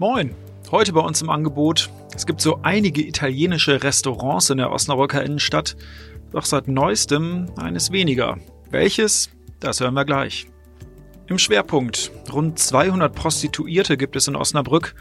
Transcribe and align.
Moin! 0.00 0.34
Heute 0.70 0.94
bei 0.94 1.02
uns 1.02 1.20
im 1.20 1.28
Angebot. 1.28 1.90
Es 2.16 2.24
gibt 2.24 2.40
so 2.40 2.60
einige 2.62 3.06
italienische 3.06 3.82
Restaurants 3.82 4.48
in 4.48 4.56
der 4.56 4.72
Osnabrücker 4.72 5.22
Innenstadt, 5.22 5.76
doch 6.32 6.46
seit 6.46 6.68
neuestem 6.68 7.50
eines 7.56 7.92
weniger. 7.92 8.38
Welches? 8.70 9.28
Das 9.58 9.78
hören 9.80 9.92
wir 9.92 10.06
gleich. 10.06 10.46
Im 11.26 11.36
Schwerpunkt. 11.36 12.12
Rund 12.32 12.58
200 12.58 13.14
Prostituierte 13.14 13.98
gibt 13.98 14.16
es 14.16 14.26
in 14.26 14.36
Osnabrück. 14.36 14.94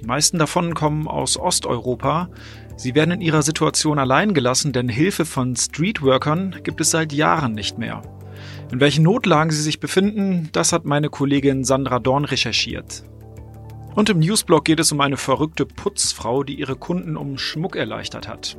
Die 0.00 0.06
meisten 0.06 0.38
davon 0.38 0.72
kommen 0.72 1.06
aus 1.06 1.36
Osteuropa. 1.36 2.30
Sie 2.78 2.94
werden 2.94 3.10
in 3.10 3.20
ihrer 3.20 3.42
Situation 3.42 3.98
allein 3.98 4.32
gelassen, 4.32 4.72
denn 4.72 4.88
Hilfe 4.88 5.26
von 5.26 5.54
Streetworkern 5.54 6.60
gibt 6.62 6.80
es 6.80 6.92
seit 6.92 7.12
Jahren 7.12 7.52
nicht 7.52 7.76
mehr. 7.76 8.00
In 8.72 8.80
welchen 8.80 9.02
Notlagen 9.02 9.50
sie 9.50 9.60
sich 9.60 9.80
befinden, 9.80 10.48
das 10.52 10.72
hat 10.72 10.86
meine 10.86 11.10
Kollegin 11.10 11.62
Sandra 11.62 11.98
Dorn 11.98 12.24
recherchiert. 12.24 13.04
Und 13.96 14.10
im 14.10 14.18
Newsblog 14.18 14.66
geht 14.66 14.78
es 14.78 14.92
um 14.92 15.00
eine 15.00 15.16
verrückte 15.16 15.64
Putzfrau, 15.64 16.42
die 16.42 16.60
ihre 16.60 16.76
Kunden 16.76 17.16
um 17.16 17.38
Schmuck 17.38 17.76
erleichtert 17.76 18.28
hat. 18.28 18.58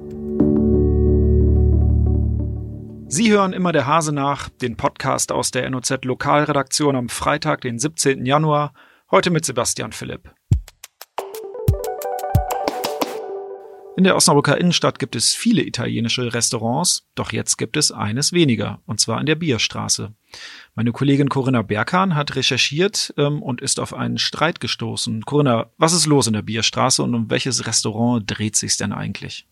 Sie 3.08 3.32
hören 3.32 3.54
immer 3.54 3.72
der 3.72 3.86
Hase 3.86 4.12
nach, 4.12 4.50
den 4.50 4.78
Podcast 4.78 5.32
aus 5.32 5.52
der 5.52 5.70
NOZ 5.70 6.06
Lokalredaktion 6.06 6.96
am 6.96 7.08
Freitag, 7.08 7.62
den 7.62 7.78
17. 7.78 8.26
Januar, 8.26 8.74
heute 9.12 9.30
mit 9.30 9.46
Sebastian 9.46 9.92
Philipp. 9.92 10.34
In 13.96 14.06
der 14.06 14.16
Osnabrücker 14.16 14.58
Innenstadt 14.58 14.98
gibt 14.98 15.16
es 15.16 15.36
viele 15.36 15.62
italienische 15.62 16.34
Restaurants, 16.34 17.08
doch 17.14 17.32
jetzt 17.32 17.58
gibt 17.58 17.78
es 17.78 17.92
eines 17.92 18.34
weniger, 18.34 18.82
und 18.88 19.00
zwar 19.00 19.20
in 19.20 19.28
der 19.28 19.36
Bierstraße. 19.36 20.16
Meine 20.76 20.92
Kollegin 20.92 21.30
Corinna 21.30 21.62
Berkan 21.62 22.16
hat 22.16 22.36
recherchiert 22.36 23.14
ähm, 23.18 23.42
und 23.42 23.62
ist 23.62 23.80
auf 23.80 23.94
einen 23.94 24.18
Streit 24.18 24.60
gestoßen. 24.60 25.24
Corinna, 25.26 25.68
was 25.78 25.94
ist 25.94 26.06
los 26.06 26.28
in 26.28 26.34
der 26.34 26.42
Bierstraße 26.42 27.04
und 27.04 27.16
um 27.16 27.30
welches 27.30 27.66
Restaurant 27.66 28.24
dreht 28.28 28.56
sich's 28.56 28.78
denn 28.78 28.94
eigentlich? 28.94 29.46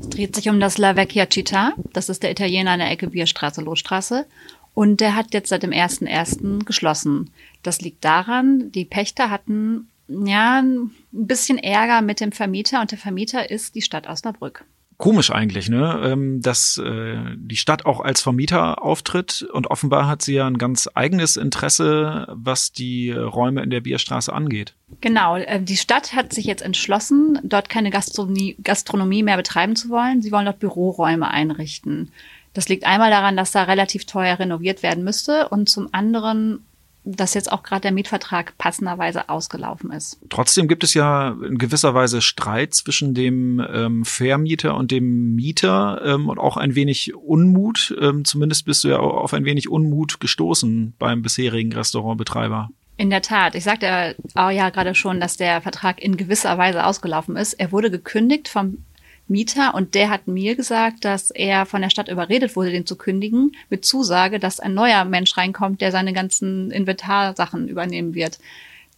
Es 0.00 0.08
dreht 0.08 0.36
sich 0.36 0.48
um 0.48 0.60
das 0.60 0.78
La 0.78 0.96
Vecchia 0.96 1.24
Città. 1.24 1.72
Das 1.92 2.08
ist 2.08 2.22
der 2.22 2.30
Italiener 2.30 2.72
an 2.72 2.78
der 2.78 2.90
Ecke 2.90 3.08
Bierstraße, 3.08 3.62
Losstraße. 3.62 4.26
Und 4.74 5.00
der 5.00 5.14
hat 5.14 5.34
jetzt 5.34 5.50
seit 5.50 5.62
dem 5.62 5.70
1.1. 5.70 6.64
geschlossen. 6.64 7.30
Das 7.62 7.80
liegt 7.80 8.04
daran, 8.04 8.72
die 8.72 8.84
Pächter 8.84 9.30
hatten 9.30 9.88
ja, 10.08 10.60
ein 10.60 10.90
bisschen 11.10 11.58
Ärger 11.58 12.02
mit 12.02 12.20
dem 12.20 12.32
Vermieter 12.32 12.80
und 12.80 12.90
der 12.90 12.98
Vermieter 12.98 13.50
ist 13.50 13.74
die 13.74 13.82
Stadt 13.82 14.08
Osnabrück. 14.08 14.64
Komisch 15.02 15.32
eigentlich, 15.32 15.68
ne? 15.68 16.00
Ähm, 16.04 16.42
dass 16.42 16.78
äh, 16.78 17.16
die 17.34 17.56
Stadt 17.56 17.86
auch 17.86 17.98
als 17.98 18.22
Vermieter 18.22 18.84
auftritt 18.84 19.44
und 19.52 19.66
offenbar 19.66 20.06
hat 20.06 20.22
sie 20.22 20.34
ja 20.34 20.46
ein 20.46 20.58
ganz 20.58 20.88
eigenes 20.94 21.36
Interesse, 21.36 22.28
was 22.30 22.70
die 22.70 23.10
Räume 23.10 23.64
in 23.64 23.70
der 23.70 23.80
Bierstraße 23.80 24.32
angeht. 24.32 24.74
Genau, 25.00 25.38
äh, 25.38 25.60
die 25.60 25.76
Stadt 25.76 26.14
hat 26.14 26.32
sich 26.32 26.44
jetzt 26.44 26.62
entschlossen, 26.62 27.40
dort 27.42 27.68
keine 27.68 27.90
Gastronomie, 27.90 28.54
Gastronomie 28.62 29.24
mehr 29.24 29.36
betreiben 29.36 29.74
zu 29.74 29.88
wollen. 29.88 30.22
Sie 30.22 30.30
wollen 30.30 30.44
dort 30.44 30.60
Büroräume 30.60 31.28
einrichten. 31.28 32.12
Das 32.54 32.68
liegt 32.68 32.84
einmal 32.86 33.10
daran, 33.10 33.36
dass 33.36 33.50
da 33.50 33.64
relativ 33.64 34.04
teuer 34.04 34.38
renoviert 34.38 34.84
werden 34.84 35.02
müsste 35.02 35.48
und 35.48 35.68
zum 35.68 35.88
anderen 35.90 36.64
dass 37.04 37.34
jetzt 37.34 37.50
auch 37.50 37.62
gerade 37.62 37.82
der 37.82 37.92
Mietvertrag 37.92 38.56
passenderweise 38.58 39.28
ausgelaufen 39.28 39.90
ist. 39.90 40.18
Trotzdem 40.28 40.68
gibt 40.68 40.84
es 40.84 40.94
ja 40.94 41.36
in 41.46 41.58
gewisser 41.58 41.94
Weise 41.94 42.22
Streit 42.22 42.74
zwischen 42.74 43.14
dem 43.14 43.64
ähm, 43.72 44.04
Vermieter 44.04 44.76
und 44.76 44.90
dem 44.90 45.34
Mieter 45.34 46.00
ähm, 46.04 46.28
und 46.28 46.38
auch 46.38 46.56
ein 46.56 46.74
wenig 46.74 47.14
Unmut. 47.14 47.94
Ähm, 48.00 48.24
zumindest 48.24 48.64
bist 48.64 48.84
du 48.84 48.88
ja 48.88 48.98
auf 48.98 49.34
ein 49.34 49.44
wenig 49.44 49.68
Unmut 49.68 50.20
gestoßen 50.20 50.94
beim 50.98 51.22
bisherigen 51.22 51.72
Restaurantbetreiber. 51.72 52.70
In 52.98 53.10
der 53.10 53.22
Tat. 53.22 53.54
Ich 53.54 53.64
sagte 53.64 54.14
ja 54.36 54.70
gerade 54.70 54.94
schon, 54.94 55.18
dass 55.18 55.36
der 55.36 55.60
Vertrag 55.60 56.00
in 56.00 56.16
gewisser 56.16 56.56
Weise 56.56 56.84
ausgelaufen 56.84 57.36
ist. 57.36 57.54
Er 57.54 57.72
wurde 57.72 57.90
gekündigt 57.90 58.48
vom 58.48 58.84
Mieter 59.28 59.74
und 59.74 59.94
der 59.94 60.10
hat 60.10 60.26
mir 60.26 60.56
gesagt, 60.56 61.04
dass 61.04 61.30
er 61.30 61.66
von 61.66 61.82
der 61.82 61.90
Stadt 61.90 62.08
überredet 62.08 62.56
wurde, 62.56 62.70
den 62.70 62.86
zu 62.86 62.96
kündigen, 62.96 63.56
mit 63.70 63.84
Zusage, 63.84 64.38
dass 64.38 64.60
ein 64.60 64.74
neuer 64.74 65.04
Mensch 65.04 65.36
reinkommt, 65.36 65.80
der 65.80 65.92
seine 65.92 66.12
ganzen 66.12 66.70
Inventarsachen 66.70 67.68
übernehmen 67.68 68.14
wird. 68.14 68.38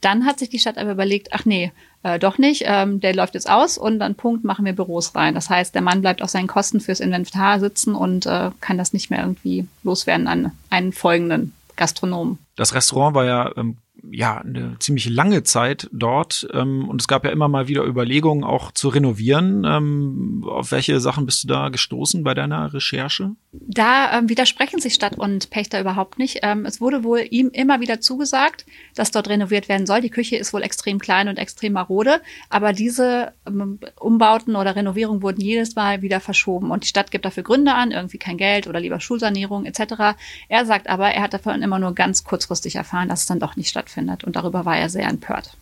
Dann 0.01 0.27
hat 0.27 0.39
sich 0.39 0.51
die 0.51 0.59
Stadt 0.59 0.77
aber 0.77 0.93
überlegt, 0.93 1.29
ach 1.33 1.45
nee, 1.45 1.73
äh, 2.03 2.19
doch 2.19 2.37
nicht, 2.37 2.65
ähm, 2.67 3.01
der 3.01 3.15
läuft 3.15 3.35
jetzt 3.35 3.49
aus 3.49 3.79
und 3.79 3.99
dann 3.99 4.15
Punkt 4.15 4.45
machen 4.45 4.65
wir 4.65 4.75
Büros 4.75 5.15
rein. 5.15 5.35
Das 5.35 5.49
heißt, 5.49 5.75
der 5.75 5.83
Mann 5.83 6.03
bleibt 6.03 6.21
auf 6.21 6.31
seinen 6.31 6.47
Kosten 6.47 6.81
fürs 6.81 7.01
Inventar 7.01 7.61
sitzen 7.61 7.95
und 7.95 8.27
äh, 8.27 8.51
kann 8.61 8.77
das 8.77 8.93
nicht 8.93 9.11
mehr 9.11 9.21
irgendwie 9.21 9.67
loswerden 9.83 10.29
an 10.29 10.53
einen 10.69 10.93
folgenden 10.93 11.55
Gastronomen. 11.77 12.39
Das 12.57 12.75
Restaurant 12.75 13.15
war 13.15 13.25
ja 13.25 13.51
ähm, 13.57 13.79
ja 14.11 14.39
eine 14.39 14.77
ziemlich 14.79 15.09
lange 15.09 15.43
Zeit 15.43 15.89
dort 15.93 16.47
ähm, 16.53 16.89
und 16.89 17.01
es 17.01 17.09
gab 17.09 17.25
ja 17.25 17.31
immer 17.31 17.49
mal 17.49 17.69
wieder 17.69 17.85
Überlegungen 17.85 18.45
auch 18.45 18.73
zu 18.73 18.89
renovieren. 18.89 19.65
Ähm, 19.65 20.45
auf 20.47 20.73
welche 20.73 21.01
Sachen 21.01 21.27
bist 21.27 21.45
du 21.45 21.49
da 21.49 21.69
gestoßen 21.69 22.23
bei 22.23 22.35
deiner 22.35 22.73
Recherche? 22.73 23.33
Da 23.53 24.19
ähm, 24.19 24.29
widersprechen 24.29 24.81
sich 24.81 24.95
Stadt 24.95 25.17
und 25.17 25.51
Pächter 25.51 25.81
überhaupt 25.81 26.19
nicht. 26.19 26.41
Ähm, 26.43 26.67
es 26.67 26.81
wurde 26.81 27.05
wohl 27.05 27.25
ihm 27.31 27.51
immer 27.51 27.81
wieder 27.81 28.01
zugesagt, 28.01 28.67
dass 28.95 29.11
dort 29.11 29.29
renoviert 29.29 29.69
werden 29.69 29.87
soll. 29.87 30.01
Die 30.01 30.11
Küche 30.11 30.37
ist 30.37 30.53
wohl 30.53 30.63
extrem 30.63 30.99
klein 30.99 31.29
und 31.29 31.39
extrem 31.39 31.73
marode, 31.73 32.21
aber 32.51 32.73
diese 32.73 33.33
ähm, 33.47 33.79
Umbauten 33.99 34.57
oder 34.57 34.77
Renovierungen 34.77 35.23
wurden 35.23 35.41
jedes 35.41 35.75
Mal 35.77 36.03
wieder 36.03 36.21
verschoben 36.21 36.71
und 36.71 36.85
die 36.85 36.89
Stadt 36.89 37.11
gibt 37.11 37.25
dafür 37.25 37.43
Gründe 37.43 37.75
an, 37.75 37.91
irgendwie 37.91 38.19
kein 38.19 38.37
Geld 38.37 38.67
oder 38.67 38.81
lieber 38.81 39.01
Schulsanierung 39.01 39.65
etc. 39.67 40.17
Er 40.49 40.67
sagt 40.67 40.89
aber, 40.89 41.11
er 41.11 41.23
hat 41.23 41.35
davon 41.35 41.63
immer 41.63 41.79
nur 41.79 41.95
ganz 41.95 42.25
kurzfristig 42.25 42.77
erfahren, 42.77 43.09
dass 43.09 43.21
es 43.21 43.27
dann 43.27 43.41
doch 43.41 43.57
nicht 43.57 43.69
stattfindet 43.69 43.94
und 44.25 44.37
darüber 44.37 44.65
war 44.65 44.77
er 44.77 44.89
sehr 44.89 45.09
empört. 45.09 45.57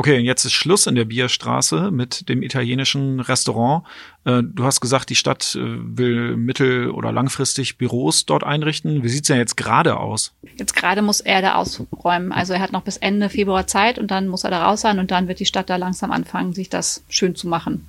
Okay, 0.00 0.18
jetzt 0.18 0.44
ist 0.44 0.52
Schluss 0.52 0.86
in 0.86 0.94
der 0.94 1.06
Bierstraße 1.06 1.90
mit 1.90 2.28
dem 2.28 2.44
italienischen 2.44 3.18
Restaurant. 3.18 3.84
Äh, 4.24 4.44
du 4.44 4.62
hast 4.62 4.80
gesagt, 4.80 5.10
die 5.10 5.16
Stadt 5.16 5.56
äh, 5.56 5.60
will 5.60 6.36
mittel- 6.36 6.92
oder 6.92 7.10
langfristig 7.10 7.78
Büros 7.78 8.24
dort 8.24 8.44
einrichten. 8.44 9.02
Wie 9.02 9.08
sieht's 9.08 9.26
denn 9.26 9.38
jetzt 9.38 9.56
gerade 9.56 9.96
aus? 9.96 10.32
Jetzt 10.56 10.76
gerade 10.76 11.02
muss 11.02 11.20
er 11.20 11.42
da 11.42 11.56
ausräumen. 11.56 12.30
Also 12.30 12.52
er 12.52 12.60
hat 12.60 12.70
noch 12.70 12.82
bis 12.82 12.96
Ende 12.96 13.28
Februar 13.28 13.66
Zeit 13.66 13.98
und 13.98 14.12
dann 14.12 14.28
muss 14.28 14.44
er 14.44 14.50
da 14.50 14.64
raus 14.66 14.82
sein 14.82 15.00
und 15.00 15.10
dann 15.10 15.26
wird 15.26 15.40
die 15.40 15.46
Stadt 15.46 15.68
da 15.68 15.74
langsam 15.74 16.12
anfangen, 16.12 16.52
sich 16.52 16.68
das 16.68 17.02
schön 17.08 17.34
zu 17.34 17.48
machen. 17.48 17.84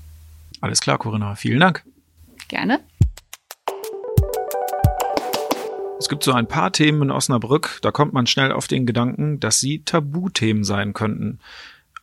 Alles 0.62 0.81
klar, 0.81 0.97
Corinna. 0.97 1.35
Vielen 1.35 1.59
Dank. 1.59 1.84
Gerne. 2.47 2.79
Es 6.00 6.08
gibt 6.08 6.24
so 6.24 6.32
ein 6.32 6.48
paar 6.48 6.72
Themen 6.72 7.02
in 7.04 7.12
Osnabrück, 7.12 7.80
da 7.82 7.92
kommt 7.92 8.14
man 8.14 8.26
schnell 8.26 8.54
auf 8.54 8.68
den 8.70 8.86
Gedanken, 8.86 9.42
dass 9.42 9.60
sie 9.60 9.84
Tabuthemen 9.84 10.64
sein 10.64 10.94
könnten. 10.94 11.40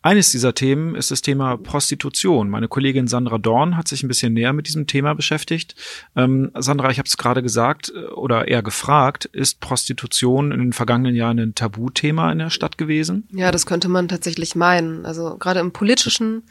Eines 0.06 0.30
dieser 0.30 0.54
Themen 0.54 0.94
ist 0.94 1.10
das 1.10 1.20
Thema 1.20 1.56
Prostitution. 1.56 2.48
Meine 2.48 2.68
Kollegin 2.68 3.08
Sandra 3.08 3.38
Dorn 3.38 3.76
hat 3.76 3.88
sich 3.88 4.04
ein 4.04 4.08
bisschen 4.08 4.34
näher 4.34 4.52
mit 4.52 4.68
diesem 4.68 4.86
Thema 4.86 5.14
beschäftigt. 5.14 5.74
Ähm, 6.14 6.52
Sandra, 6.54 6.90
ich 6.90 6.98
habe 6.98 7.08
es 7.08 7.16
gerade 7.16 7.42
gesagt 7.42 7.92
äh, 7.92 8.12
oder 8.12 8.46
eher 8.46 8.62
gefragt, 8.62 9.24
ist 9.24 9.58
Prostitution 9.58 10.52
in 10.52 10.60
den 10.60 10.72
vergangenen 10.72 11.16
Jahren 11.16 11.40
ein 11.40 11.56
Tabuthema 11.56 12.30
in 12.30 12.38
der 12.38 12.50
Stadt 12.50 12.78
gewesen? 12.78 13.26
Ja, 13.32 13.50
das 13.50 13.66
könnte 13.66 13.88
man 13.88 14.06
tatsächlich 14.06 14.54
meinen. 14.54 15.04
Also 15.04 15.38
gerade 15.38 15.58
im 15.58 15.72
politischen 15.72 16.44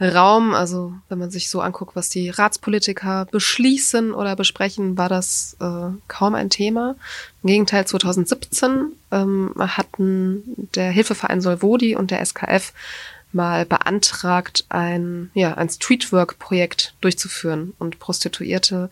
Raum, 0.00 0.54
also 0.54 0.94
wenn 1.08 1.18
man 1.18 1.32
sich 1.32 1.50
so 1.50 1.60
anguckt, 1.60 1.96
was 1.96 2.08
die 2.08 2.30
Ratspolitiker 2.30 3.26
beschließen 3.32 4.14
oder 4.14 4.36
besprechen, 4.36 4.96
war 4.96 5.08
das 5.08 5.56
äh, 5.58 5.88
kaum 6.06 6.36
ein 6.36 6.50
Thema. 6.50 6.94
Im 7.42 7.48
Gegenteil, 7.48 7.86
2017 7.86 8.92
ähm, 9.10 9.52
hatten 9.58 10.68
der 10.74 10.90
Hilfeverein 10.90 11.40
Solvodi 11.40 11.96
und 11.96 12.10
der 12.10 12.24
SKF 12.24 12.72
mal 13.32 13.64
beantragt, 13.66 14.66
ein, 14.68 15.30
ja, 15.34 15.54
ein 15.54 15.68
Streetwork-Projekt 15.68 16.94
durchzuführen 17.00 17.74
und 17.78 17.98
Prostituierte 17.98 18.90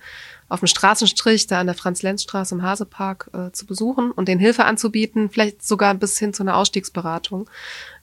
auf 0.49 0.61
dem 0.61 0.66
Straßenstrich, 0.66 1.47
da 1.47 1.61
an 1.61 1.66
der 1.66 1.77
Franz-Lenz-Straße 1.77 2.55
im 2.55 2.62
Hasepark 2.62 3.31
äh, 3.33 3.53
zu 3.53 3.66
besuchen 3.66 4.11
und 4.11 4.27
denen 4.27 4.41
Hilfe 4.41 4.65
anzubieten, 4.65 5.31
vielleicht 5.31 5.65
sogar 5.65 5.94
bis 5.94 6.19
hin 6.19 6.35
zu 6.35 6.43
einer 6.43 6.56
Ausstiegsberatung. 6.56 7.49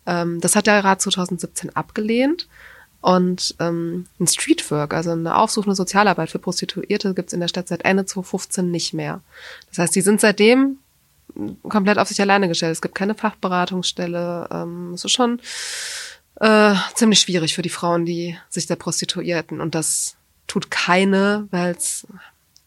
Ähm, 0.06 0.40
das 0.40 0.56
hat 0.56 0.68
der 0.68 0.84
Rat 0.84 1.02
2017 1.02 1.76
abgelehnt. 1.76 2.48
Und 3.02 3.56
ähm, 3.60 4.08
ein 4.20 4.28
Streetwork, 4.28 4.94
also 4.94 5.12
eine 5.12 5.38
aufsuchende 5.38 5.76
Sozialarbeit 5.76 6.32
für 6.32 6.40
Prostituierte, 6.40 7.14
gibt's 7.14 7.34
in 7.34 7.40
der 7.40 7.48
Stadt 7.48 7.68
seit 7.68 7.86
Ende 7.86 8.06
2015 8.06 8.70
nicht 8.70 8.94
mehr. 8.94 9.22
Das 9.70 9.80
heißt, 9.80 9.96
die 9.96 10.02
sind 10.02 10.20
seitdem 10.20 10.80
komplett 11.68 12.00
auf 12.00 12.08
sich 12.08 12.20
alleine 12.22 12.48
gestellt. 12.48 12.72
Es 12.72 12.82
gibt 12.82 12.96
keine 12.96 13.16
Fachberatungsstelle. 13.16 14.48
Ähm, 14.52 14.94
es 14.94 15.06
ist 15.06 15.12
schon 15.12 15.40
äh, 16.40 16.74
ziemlich 16.96 17.20
schwierig 17.20 17.56
für 17.56 17.62
die 17.62 17.70
Frauen, 17.70 18.06
die 18.06 18.38
sich 18.50 18.66
da 18.66 18.76
prostituierten. 18.76 19.62
Und 19.62 19.76
das 19.76 20.16
tut 20.48 20.72
keine, 20.72 21.48
weil 21.52 21.76
es 21.76 22.08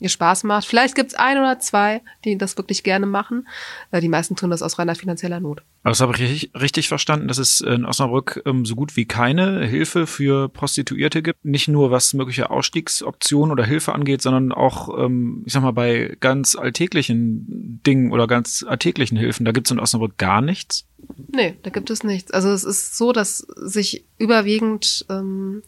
ihr 0.00 0.08
Spaß 0.08 0.44
macht. 0.44 0.66
Vielleicht 0.66 0.94
gibt's 0.94 1.14
ein 1.14 1.38
oder 1.38 1.60
zwei, 1.60 2.00
die 2.24 2.36
das 2.36 2.56
wirklich 2.56 2.82
gerne 2.82 3.06
machen. 3.06 3.46
Äh, 3.92 4.00
die 4.00 4.08
meisten 4.08 4.34
tun 4.34 4.50
das 4.50 4.62
aus 4.62 4.78
reiner 4.78 4.94
finanzieller 4.94 5.38
Not. 5.38 5.62
Aber 5.82 5.90
das 5.90 6.00
habe 6.00 6.14
ich 6.16 6.50
richtig, 6.54 6.88
verstanden, 6.88 7.28
dass 7.28 7.38
es 7.38 7.60
in 7.60 7.84
Osnabrück 7.84 8.42
ähm, 8.44 8.64
so 8.64 8.74
gut 8.74 8.96
wie 8.96 9.04
keine 9.04 9.64
Hilfe 9.66 10.06
für 10.06 10.48
Prostituierte 10.48 11.22
gibt. 11.22 11.44
Nicht 11.44 11.68
nur 11.68 11.90
was 11.90 12.14
mögliche 12.14 12.50
Ausstiegsoptionen 12.50 13.52
oder 13.52 13.64
Hilfe 13.64 13.94
angeht, 13.94 14.22
sondern 14.22 14.52
auch, 14.52 14.98
ähm, 14.98 15.42
ich 15.46 15.52
sag 15.52 15.62
mal, 15.62 15.72
bei 15.72 16.16
ganz 16.20 16.56
alltäglichen 16.56 17.80
Dingen 17.86 18.12
oder 18.12 18.26
ganz 18.26 18.64
alltäglichen 18.66 19.16
Hilfen. 19.16 19.44
Da 19.44 19.52
gibt 19.52 19.68
es 19.68 19.70
in 19.70 19.78
Osnabrück 19.78 20.16
gar 20.18 20.40
nichts. 20.40 20.86
Nee, 21.28 21.56
da 21.62 21.70
gibt 21.70 21.90
es 21.90 22.04
nichts. 22.04 22.30
Also 22.30 22.50
es 22.50 22.64
ist 22.64 22.96
so, 22.96 23.12
dass 23.12 23.38
sich 23.38 24.04
überwiegend 24.18 25.06
ähm, 25.08 25.62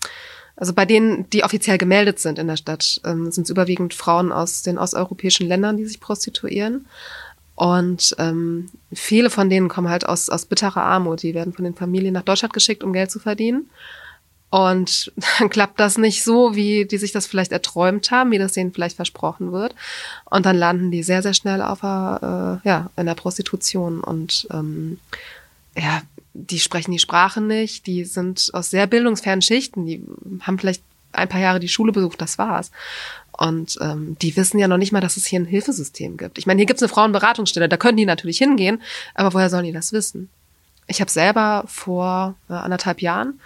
also 0.57 0.73
bei 0.73 0.85
denen, 0.85 1.29
die 1.31 1.45
offiziell 1.45 1.79
gemeldet 1.79 2.19
sind 2.19 2.39
in 2.39 2.47
der 2.47 2.57
Stadt, 2.57 3.01
ähm, 3.05 3.31
sind 3.31 3.45
es 3.45 3.51
überwiegend 3.51 3.95
Frauen 3.95 4.33
aus 4.33 4.63
den 4.63 4.79
osteuropäischen 4.79 5.49
Ländern, 5.49 5.77
die 5.77 5.87
sich 5.87 6.01
prostituieren. 6.01 6.87
Und 7.55 8.15
ähm, 8.19 8.71
viele 8.93 9.31
von 9.31 9.51
denen 9.51 9.69
kommen 9.69 9.89
halt 9.89 10.07
aus, 10.07 10.31
aus 10.31 10.47
bitterer 10.47 10.83
Armut. 10.83 11.23
Die 11.23 11.35
werden 11.35 11.53
von 11.53 11.65
den 11.65 11.75
Familien 11.75 12.15
nach 12.15 12.23
Deutschland 12.23 12.55
geschickt, 12.55 12.83
um 12.83 12.93
Geld 12.93 13.11
zu 13.11 13.19
verdienen. 13.19 13.71
Und 14.51 15.13
dann 15.39 15.49
klappt 15.49 15.81
das 15.81 15.97
nicht 15.97 16.23
so, 16.23 16.55
wie 16.55 16.85
die 16.85 16.99
sich 16.99 17.13
das 17.13 17.27
vielleicht 17.27 17.53
erträumt 17.53 18.11
haben, 18.11 18.31
wie 18.31 18.39
das 18.39 18.53
denen 18.53 18.73
vielleicht 18.73 18.97
versprochen 18.97 19.53
wird. 19.53 19.75
Und 20.27 20.45
dann 20.45 20.57
landen 20.57 20.91
die 20.91 21.03
sehr, 21.03 21.23
sehr 21.23 21.35
schnell 21.35 21.63
auf 21.63 21.83
äh, 21.83 21.87
ja, 21.87 22.91
in 22.97 23.07
der 23.07 23.15
Prostitution. 23.15 24.01
Und 24.01 24.47
ähm, 24.51 24.99
ja, 25.77 26.03
die 26.35 26.59
sprechen 26.59 26.93
die 26.93 26.99
Sprache 26.99 27.41
nicht, 27.41 27.87
die 27.87 28.05
sind 28.05 28.51
aus 28.53 28.71
sehr 28.71 28.87
bildungsfernen 28.87 29.43
Schichten, 29.43 29.87
die 29.87 30.03
haben 30.41 30.59
vielleicht 30.59 30.83
ein 31.13 31.29
paar 31.29 31.41
Jahre 31.41 31.61
die 31.61 31.69
Schule 31.69 31.93
besucht, 31.93 32.21
das 32.21 32.39
war's. 32.39 32.71
Und 33.33 33.79
ähm, 33.81 34.17
die 34.21 34.37
wissen 34.37 34.59
ja 34.59 34.69
noch 34.69 34.79
nicht 34.79 34.93
mal, 34.93 35.01
dass 35.01 35.17
es 35.17 35.27
hier 35.27 35.41
ein 35.41 35.47
Hilfesystem 35.47 36.17
gibt. 36.17 36.39
Ich 36.39 36.47
meine, 36.47 36.59
hier 36.59 36.67
gibt's 36.67 36.83
eine 36.83 36.89
Frauenberatungsstelle, 36.89 37.69
da 37.69 37.77
können 37.77 37.97
die 37.97 38.07
natürlich 38.07 38.39
hingehen, 38.39 38.81
aber 39.15 39.35
woher 39.35 39.51
sollen 39.51 39.65
die 39.65 39.73
das 39.73 39.93
wissen? 39.93 40.29
Ich 40.87 41.01
habe 41.01 41.11
selber 41.11 41.65
vor 41.67 42.35
äh, 42.49 42.55
anderthalb 42.55 43.01
Jahren 43.01 43.41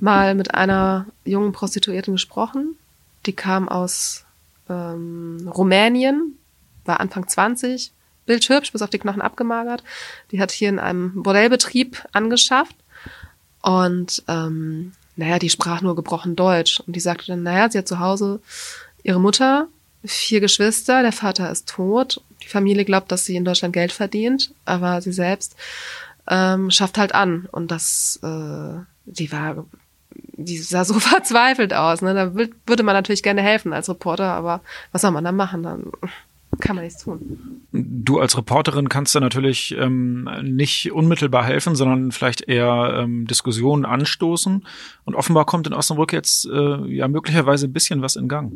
mal 0.00 0.34
mit 0.34 0.54
einer 0.54 1.06
jungen 1.24 1.52
Prostituierten 1.52 2.14
gesprochen. 2.14 2.76
Die 3.24 3.32
kam 3.32 3.68
aus 3.68 4.24
ähm, 4.68 5.50
Rumänien, 5.54 6.36
war 6.84 7.00
Anfang 7.00 7.28
20, 7.28 7.92
bildhübsch, 8.26 8.72
bis 8.72 8.82
auf 8.82 8.90
die 8.90 8.98
Knochen 8.98 9.22
abgemagert. 9.22 9.82
Die 10.30 10.40
hat 10.40 10.50
hier 10.50 10.68
in 10.68 10.78
einem 10.78 11.22
Bordellbetrieb 11.22 12.04
angeschafft. 12.12 12.76
Und 13.62 14.22
ähm, 14.28 14.92
naja, 15.16 15.38
die 15.38 15.50
sprach 15.50 15.82
nur 15.82 15.96
gebrochen 15.96 16.36
Deutsch. 16.36 16.80
Und 16.80 16.96
die 16.96 17.00
sagte 17.00 17.26
dann, 17.28 17.42
naja, 17.42 17.70
sie 17.70 17.78
hat 17.78 17.88
zu 17.88 17.98
Hause 17.98 18.40
ihre 19.02 19.20
Mutter, 19.20 19.68
vier 20.04 20.40
Geschwister, 20.40 21.02
der 21.02 21.12
Vater 21.12 21.50
ist 21.50 21.68
tot. 21.68 22.20
Die 22.42 22.48
Familie 22.48 22.84
glaubt, 22.84 23.12
dass 23.12 23.24
sie 23.24 23.36
in 23.36 23.44
Deutschland 23.44 23.72
Geld 23.72 23.92
verdient, 23.92 24.52
aber 24.64 25.00
sie 25.00 25.12
selbst 25.12 25.56
ähm, 26.28 26.70
schafft 26.70 26.98
halt 26.98 27.14
an. 27.14 27.48
Und 27.52 27.70
das, 27.70 28.18
äh, 28.22 28.80
die 29.04 29.30
war, 29.32 29.64
die 30.10 30.58
sah 30.58 30.84
so 30.84 30.94
verzweifelt 30.98 31.74
aus. 31.74 32.02
Ne? 32.02 32.14
Da 32.14 32.34
würde 32.34 32.82
man 32.82 32.94
natürlich 32.94 33.22
gerne 33.22 33.42
helfen 33.42 33.72
als 33.72 33.88
Reporter, 33.88 34.32
aber 34.32 34.60
was 34.92 35.02
soll 35.02 35.10
man 35.10 35.24
da 35.24 35.32
machen? 35.32 35.62
Dann 35.62 35.92
kann 36.60 36.76
man 36.76 36.84
nichts 36.84 37.02
tun. 37.02 37.62
Du 37.72 38.18
als 38.20 38.36
Reporterin 38.36 38.88
kannst 38.90 39.14
da 39.14 39.20
natürlich 39.20 39.74
ähm, 39.78 40.28
nicht 40.42 40.92
unmittelbar 40.92 41.44
helfen, 41.44 41.74
sondern 41.74 42.12
vielleicht 42.12 42.42
eher 42.42 42.98
ähm, 42.98 43.26
Diskussionen 43.26 43.86
anstoßen. 43.86 44.66
Und 45.04 45.14
offenbar 45.14 45.46
kommt 45.46 45.66
in 45.66 45.72
Osnabrück 45.72 46.12
jetzt 46.12 46.44
äh, 46.46 46.86
ja 46.86 47.08
möglicherweise 47.08 47.66
ein 47.66 47.72
bisschen 47.72 48.02
was 48.02 48.16
in 48.16 48.28
Gang. 48.28 48.52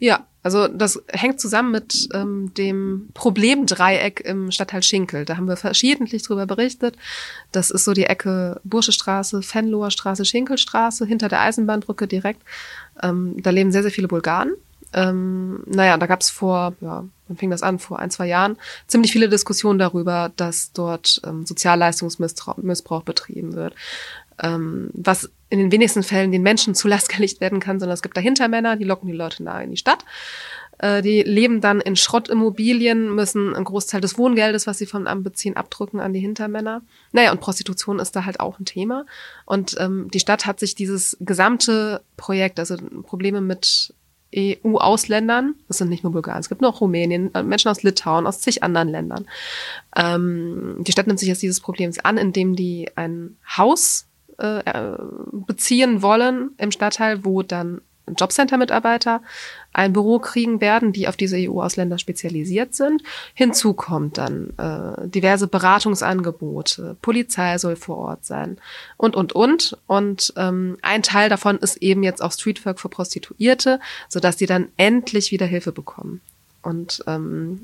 Ja, 0.00 0.26
also 0.42 0.68
das 0.68 1.02
hängt 1.08 1.40
zusammen 1.40 1.70
mit 1.70 2.08
ähm, 2.12 2.52
dem 2.54 3.08
Problemdreieck 3.14 4.20
im 4.20 4.50
Stadtteil 4.50 4.82
Schinkel. 4.82 5.24
Da 5.24 5.38
haben 5.38 5.48
wir 5.48 5.56
verschiedentlich 5.56 6.22
drüber 6.22 6.46
berichtet. 6.46 6.96
Das 7.52 7.70
ist 7.70 7.84
so 7.84 7.94
die 7.94 8.04
Ecke 8.04 8.60
Burschestraße, 8.64 9.42
Fenloher 9.42 9.90
Straße, 9.90 10.26
Schinkelstraße, 10.26 11.06
hinter 11.06 11.28
der 11.28 11.40
Eisenbahnbrücke 11.40 12.06
direkt. 12.06 12.42
Ähm, 13.02 13.34
da 13.42 13.48
leben 13.48 13.72
sehr, 13.72 13.82
sehr 13.82 13.90
viele 13.92 14.08
Bulgaren 14.08 14.52
ähm, 14.92 15.62
naja, 15.66 15.96
da 15.96 16.06
gab 16.06 16.20
es 16.20 16.30
vor, 16.30 16.74
ja, 16.80 17.04
wann 17.28 17.36
fing 17.36 17.50
das 17.50 17.62
an? 17.62 17.78
Vor 17.78 17.98
ein, 17.98 18.10
zwei 18.10 18.26
Jahren 18.26 18.56
ziemlich 18.86 19.12
viele 19.12 19.28
Diskussionen 19.28 19.78
darüber, 19.78 20.32
dass 20.36 20.72
dort 20.72 21.20
ähm, 21.24 21.46
Sozialleistungsmissbrauch 21.46 23.02
betrieben 23.02 23.54
wird. 23.54 23.74
Ähm, 24.42 24.90
was 24.94 25.30
in 25.48 25.58
den 25.58 25.72
wenigsten 25.72 26.02
Fällen 26.02 26.32
den 26.32 26.42
Menschen 26.42 26.74
zu 26.74 26.88
Last 26.88 27.08
gelegt 27.08 27.40
werden 27.40 27.60
kann, 27.60 27.78
sondern 27.78 27.94
es 27.94 28.02
gibt 28.02 28.16
dahinter 28.16 28.48
Männer, 28.48 28.76
die 28.76 28.84
locken 28.84 29.08
die 29.08 29.16
Leute 29.16 29.42
nahe 29.42 29.64
in 29.64 29.70
die 29.70 29.76
Stadt. 29.76 30.04
Äh, 30.78 31.02
die 31.02 31.22
leben 31.22 31.60
dann 31.60 31.80
in 31.80 31.94
Schrottimmobilien, 31.94 33.14
müssen 33.14 33.54
einen 33.54 33.64
Großteil 33.64 34.00
des 34.00 34.16
Wohngeldes, 34.16 34.66
was 34.66 34.78
sie 34.78 34.86
vom 34.86 35.06
Amt 35.06 35.24
beziehen, 35.24 35.56
abdrücken 35.56 36.00
an 36.00 36.12
die 36.12 36.20
Hintermänner. 36.20 36.82
Naja, 37.12 37.32
und 37.32 37.40
Prostitution 37.40 37.98
ist 37.98 38.16
da 38.16 38.24
halt 38.24 38.40
auch 38.40 38.58
ein 38.58 38.64
Thema. 38.64 39.04
Und 39.44 39.76
ähm, 39.78 40.08
die 40.12 40.20
Stadt 40.20 40.46
hat 40.46 40.58
sich 40.58 40.74
dieses 40.74 41.16
gesamte 41.20 42.02
Projekt, 42.16 42.58
also 42.58 42.76
Probleme 43.02 43.40
mit 43.40 43.94
EU-Ausländern, 44.34 45.54
das 45.68 45.78
sind 45.78 45.88
nicht 45.88 46.04
nur 46.04 46.12
Bulgarien, 46.12 46.40
es 46.40 46.48
gibt 46.48 46.60
noch 46.60 46.80
Rumänien, 46.80 47.34
äh, 47.34 47.42
Menschen 47.42 47.68
aus 47.68 47.82
Litauen, 47.82 48.26
aus 48.26 48.40
zig 48.40 48.62
anderen 48.62 48.88
Ländern. 48.88 49.26
Ähm, 49.96 50.76
die 50.80 50.92
Stadt 50.92 51.06
nimmt 51.06 51.18
sich 51.18 51.28
jetzt 51.28 51.42
dieses 51.42 51.60
Problems 51.60 51.98
an, 51.98 52.16
indem 52.16 52.54
die 52.54 52.88
ein 52.94 53.36
Haus 53.56 54.06
äh, 54.38 54.58
äh 54.60 54.98
beziehen 55.32 56.02
wollen 56.02 56.52
im 56.58 56.70
Stadtteil, 56.70 57.24
wo 57.24 57.42
dann 57.42 57.80
Jobcenter-Mitarbeiter 58.14 59.22
ein 59.72 59.92
Büro 59.92 60.18
kriegen 60.18 60.60
werden, 60.60 60.92
die 60.92 61.06
auf 61.06 61.16
diese 61.16 61.36
EU-Ausländer 61.36 61.98
spezialisiert 61.98 62.74
sind. 62.74 63.02
Hinzu 63.34 63.74
kommt 63.74 64.18
dann 64.18 64.52
äh, 64.58 65.08
diverse 65.08 65.46
Beratungsangebote, 65.46 66.96
Polizei 67.02 67.58
soll 67.58 67.76
vor 67.76 67.98
Ort 67.98 68.24
sein 68.24 68.58
und, 68.96 69.16
und, 69.16 69.32
und. 69.32 69.76
Und 69.86 70.32
ähm, 70.36 70.76
ein 70.82 71.02
Teil 71.02 71.28
davon 71.28 71.58
ist 71.58 71.76
eben 71.76 72.02
jetzt 72.02 72.22
auch 72.22 72.32
Streetwork 72.32 72.80
für 72.80 72.88
Prostituierte, 72.88 73.80
sodass 74.08 74.36
die 74.36 74.46
dann 74.46 74.68
endlich 74.76 75.30
wieder 75.30 75.46
Hilfe 75.46 75.72
bekommen. 75.72 76.20
Und 76.62 77.02
ähm, 77.06 77.60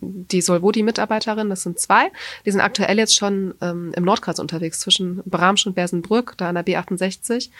die 0.00 0.42
Solvodi-Mitarbeiterin, 0.42 1.48
das 1.48 1.62
sind 1.62 1.78
zwei, 1.78 2.10
die 2.44 2.50
sind 2.50 2.60
aktuell 2.60 2.98
jetzt 2.98 3.16
schon 3.16 3.54
ähm, 3.62 3.92
im 3.96 4.04
Nordkreis 4.04 4.38
unterwegs, 4.38 4.80
zwischen 4.80 5.22
Bramsch 5.24 5.66
und 5.66 5.74
Bersenbrück, 5.74 6.34
da 6.36 6.50
an 6.50 6.56
der 6.56 6.66
B68. 6.66 7.50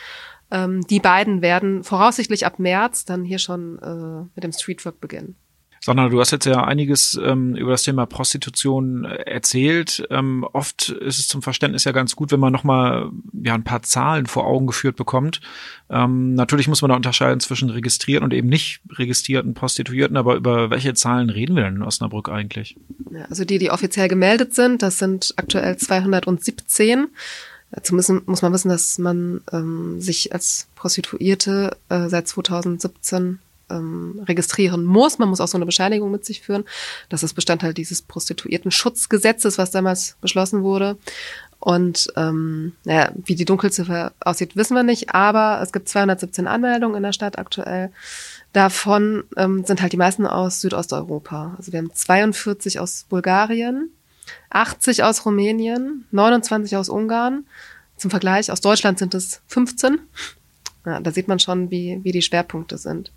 Ähm, 0.55 0.87
die 0.87 1.01
beiden 1.01 1.43
werden 1.43 1.83
voraussichtlich 1.83 2.47
ab 2.47 2.61
März 2.61 3.05
dann 3.05 3.25
hier 3.25 3.41
schon 3.41 3.79
äh, 3.81 4.31
mit 4.37 4.45
dem 4.45 4.53
Streetwork 4.53 5.01
beginnen. 5.01 5.35
Sandra, 5.81 6.09
du 6.09 6.19
hast 6.19 6.31
jetzt 6.31 6.47
ja 6.47 6.65
einiges 6.65 7.21
ähm, 7.23 7.56
über 7.56 7.73
das 7.73 7.83
Thema 7.83 8.06
Prostitution 8.06 9.05
äh, 9.05 9.17
erzählt. 9.31 10.06
Ähm, 10.09 10.47
oft 10.53 10.89
ist 10.89 11.19
es 11.19 11.29
zum 11.29 11.43
Verständnis 11.43 11.85
ja 11.85 11.93
ganz 11.93 12.17
gut, 12.17 12.33
wenn 12.33 12.41
man 12.41 12.55
nochmal 12.55 13.11
ja, 13.35 13.53
ein 13.53 13.65
paar 13.65 13.83
Zahlen 13.83 14.25
vor 14.25 14.47
Augen 14.47 14.67
geführt 14.67 14.97
bekommt. 14.97 15.43
Ähm, 15.91 16.35
natürlich 16.35 16.69
muss 16.69 16.81
man 16.81 16.89
da 16.89 16.97
unterscheiden 16.97 17.41
zwischen 17.41 17.69
registrierten 17.69 18.25
und 18.25 18.33
eben 18.33 18.49
nicht 18.49 18.81
registrierten 18.93 19.53
Prostituierten, 19.53 20.17
aber 20.17 20.37
über 20.37 20.71
welche 20.71 20.95
Zahlen 20.95 21.29
reden 21.29 21.55
wir 21.55 21.65
denn 21.65 21.77
in 21.77 21.83
Osnabrück 21.83 22.31
eigentlich? 22.31 22.79
Ja, 23.11 23.27
also 23.29 23.45
die, 23.45 23.59
die 23.59 23.71
offiziell 23.71 24.09
gemeldet 24.09 24.55
sind, 24.55 24.81
das 24.81 24.99
sind 24.99 25.35
aktuell 25.37 25.77
217. 25.77 27.08
Zumindest 27.83 28.27
muss 28.29 28.43
man 28.43 28.53
wissen, 28.53 28.69
dass 28.69 28.99
man 28.99 29.41
ähm, 29.53 30.01
sich 30.01 30.33
als 30.33 30.69
Prostituierte 30.77 31.77
äh, 31.89 32.09
seit 32.09 32.29
2017 32.29 33.41
ähm, 33.71 34.23
registrieren 34.27 34.85
muss. 34.85 35.19
Man 35.19 35.29
muss 35.29 35.41
auch 35.41 35.49
so 35.49 35.59
eine 35.59 35.67
Bescheinigung 35.67 36.11
mit 36.11 36.25
sich 36.25 36.41
führen. 36.41 36.65
Das 37.09 37.23
ist 37.23 37.35
Bestandteil 37.35 37.75
dieses 37.75 38.03
Prostituiertenschutzgesetzes, 38.03 39.59
was 39.59 39.71
damals 39.71 40.17
beschlossen 40.21 40.63
wurde. 40.63 40.99
Und 41.59 42.13
ähm, 42.17 42.75
naja, 42.85 43.11
wie 43.25 43.35
die 43.35 43.47
Dunkelziffer 43.47 44.13
aussieht, 44.21 44.55
wissen 44.55 44.75
wir 44.75 44.83
nicht, 44.83 45.15
aber 45.15 45.61
es 45.63 45.73
gibt 45.73 45.89
217 45.89 46.47
Anmeldungen 46.47 46.97
in 46.97 47.03
der 47.03 47.15
Stadt 47.15 47.39
aktuell. 47.39 47.91
Davon 48.53 49.25
ähm, 49.37 49.65
sind 49.65 49.81
halt 49.81 49.93
die 49.93 49.97
meisten 49.97 50.27
aus 50.27 50.61
Südosteuropa. 50.61 51.55
Also 51.56 51.73
wir 51.73 51.79
haben 51.79 51.93
42 51.93 52.81
aus 52.81 53.06
Bulgarien, 53.09 53.91
80 54.50 55.02
aus 55.02 55.24
Rumänien, 55.26 56.06
29 56.10 56.76
aus 56.76 56.88
Ungarn. 56.88 57.46
Zum 57.96 58.10
Vergleich, 58.10 58.50
aus 58.50 58.60
Deutschland 58.60 58.98
sind 58.98 59.14
es 59.14 59.40
15. 59.46 59.98
Ja, 60.86 61.00
da 61.00 61.10
sieht 61.10 61.28
man 61.28 61.38
schon, 61.38 61.70
wie, 61.70 62.00
wie 62.02 62.12
die 62.12 62.22
Schwerpunkte 62.22 62.78
sind. 62.78 63.12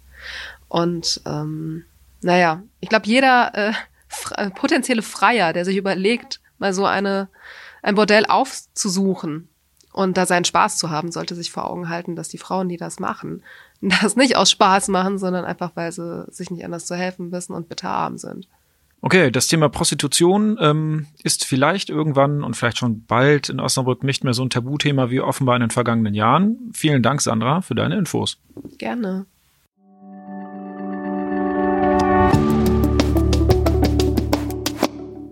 Und 0.70 1.22
ähm, 1.26 1.86
naja, 2.22 2.64
ich 2.80 2.90
glaube, 2.90 3.08
jeder 3.08 3.54
äh, 3.56 3.74
äh, 4.36 4.50
potenzielle 4.52 5.02
Freier, 5.02 5.54
der 5.54 5.66
sich 5.66 5.78
überlegt, 5.78 6.40
mal 6.58 6.74
so 6.74 6.86
eine, 6.86 7.30
ein 7.82 7.96
Bordell 7.96 8.26
aufzusuchen 8.26 9.50
und 9.92 10.18
da 10.18 10.26
seinen 10.26 10.46
Spaß 10.46 10.78
zu 10.78 10.90
haben, 10.90 11.12
sollte 11.12 11.36
sich 11.36 11.52
vor 11.52 11.70
Augen 11.70 11.90
halten, 11.90 12.16
dass 12.16 12.30
die 12.30 12.38
Frauen, 12.38 12.70
die 12.70 12.78
das 12.78 13.00
machen, 13.00 13.44
das 13.82 14.16
nicht 14.16 14.36
aus 14.36 14.52
Spaß 14.52 14.88
machen, 14.90 15.18
sondern 15.18 15.46
einfach, 15.46 15.72
weil 15.76 15.92
sie 15.92 16.26
sich 16.32 16.50
nicht 16.52 16.66
anders 16.66 16.86
zu 16.86 16.96
helfen 16.96 17.32
wissen 17.32 17.54
und 17.54 17.70
bitter 17.70 17.90
arm 17.90 18.18
sind. 18.18 18.48
Okay, 19.00 19.30
das 19.30 19.48
Thema 19.48 19.70
Prostitution 19.70 20.58
ähm, 20.60 21.06
ist 21.24 21.46
vielleicht 21.46 21.90
irgendwann 21.90 22.44
und 22.44 22.56
vielleicht 22.56 22.80
schon 22.80 23.06
bald 23.06 23.50
in 23.50 23.60
Osnabrück 23.60 24.04
nicht 24.04 24.24
mehr 24.24 24.34
so 24.34 24.44
ein 24.44 24.50
Tabuthema 24.50 25.12
wie 25.12 25.22
offenbar 25.22 25.56
in 25.56 25.62
den 25.62 25.70
vergangenen 25.70 26.16
Jahren. 26.16 26.72
Vielen 26.74 27.04
Dank, 27.04 27.22
Sandra, 27.22 27.62
für 27.62 27.76
deine 27.76 27.96
Infos. 27.96 28.40
Gerne. 28.80 29.28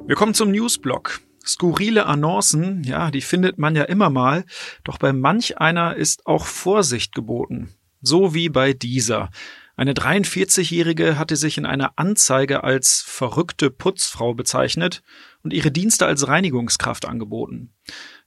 Wir 0.08 0.16
kommen 0.16 0.36
zum 0.36 0.52
Newsblock. 0.52 1.22
Skurrile 1.44 2.06
Annoncen, 2.06 2.84
ja, 2.84 3.10
die 3.12 3.22
findet 3.22 3.58
man 3.58 3.76
ja 3.76 3.84
immer 3.84 4.10
mal, 4.10 4.46
doch 4.84 4.98
bei 4.98 5.14
manch 5.14 5.60
einer 5.60 5.96
ist 5.96 6.26
auch 6.26 6.46
Vorsicht 6.46 7.14
geboten. 7.14 7.70
So 8.02 8.34
wie 8.34 8.50
bei 8.50 8.74
dieser. 8.74 9.30
Eine 9.78 9.92
43-Jährige 9.92 11.18
hatte 11.18 11.36
sich 11.36 11.58
in 11.58 11.66
einer 11.66 11.94
Anzeige 11.98 12.64
als 12.64 13.02
verrückte 13.06 13.70
Putzfrau 13.70 14.34
bezeichnet 14.34 15.04
und 15.44 15.52
ihre 15.52 15.70
Dienste 15.70 16.06
als 16.06 16.30
Reinigungskraft 16.30 17.06
angeboten. 17.06 17.74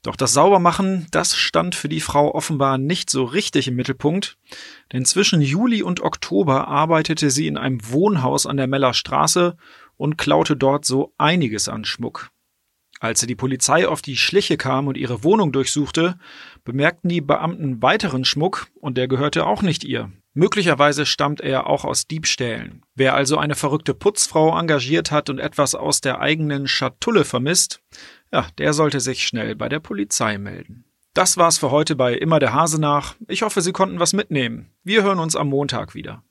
Doch 0.02 0.14
das 0.14 0.34
Saubermachen, 0.34 1.06
das 1.10 1.36
stand 1.36 1.74
für 1.74 1.88
die 1.88 2.02
Frau 2.02 2.34
offenbar 2.34 2.76
nicht 2.76 3.08
so 3.08 3.24
richtig 3.24 3.66
im 3.66 3.76
Mittelpunkt, 3.76 4.36
denn 4.92 5.06
zwischen 5.06 5.40
Juli 5.40 5.82
und 5.82 6.02
Oktober 6.02 6.68
arbeitete 6.68 7.30
sie 7.30 7.46
in 7.46 7.56
einem 7.56 7.80
Wohnhaus 7.90 8.44
an 8.44 8.58
der 8.58 8.66
Meller 8.66 8.92
Straße 8.92 9.56
und 9.96 10.18
klaute 10.18 10.54
dort 10.54 10.84
so 10.84 11.14
einiges 11.16 11.68
an 11.68 11.86
Schmuck. 11.86 12.30
Als 13.00 13.20
die 13.20 13.36
Polizei 13.36 13.88
auf 13.88 14.02
die 14.02 14.16
Schliche 14.16 14.56
kam 14.56 14.86
und 14.86 14.96
ihre 14.96 15.22
Wohnung 15.24 15.52
durchsuchte, 15.52 16.18
bemerkten 16.64 17.08
die 17.08 17.20
Beamten 17.20 17.80
weiteren 17.80 18.24
Schmuck 18.24 18.66
und 18.74 18.98
der 18.98 19.08
gehörte 19.08 19.46
auch 19.46 19.62
nicht 19.62 19.84
ihr. 19.84 20.12
Möglicherweise 20.38 21.04
stammt 21.04 21.40
er 21.40 21.66
auch 21.66 21.84
aus 21.84 22.06
Diebstählen. 22.06 22.82
Wer 22.94 23.14
also 23.16 23.38
eine 23.38 23.56
verrückte 23.56 23.92
Putzfrau 23.92 24.56
engagiert 24.56 25.10
hat 25.10 25.30
und 25.30 25.40
etwas 25.40 25.74
aus 25.74 26.00
der 26.00 26.20
eigenen 26.20 26.68
Schatulle 26.68 27.24
vermisst, 27.24 27.82
ja, 28.32 28.46
der 28.56 28.72
sollte 28.72 29.00
sich 29.00 29.26
schnell 29.26 29.56
bei 29.56 29.68
der 29.68 29.80
Polizei 29.80 30.38
melden. 30.38 30.84
Das 31.12 31.38
war's 31.38 31.58
für 31.58 31.72
heute 31.72 31.96
bei 31.96 32.14
Immer 32.14 32.38
der 32.38 32.52
Hase 32.52 32.80
nach. 32.80 33.16
Ich 33.26 33.42
hoffe, 33.42 33.62
Sie 33.62 33.72
konnten 33.72 33.98
was 33.98 34.12
mitnehmen. 34.12 34.70
Wir 34.84 35.02
hören 35.02 35.18
uns 35.18 35.34
am 35.34 35.48
Montag 35.48 35.96
wieder. 35.96 36.22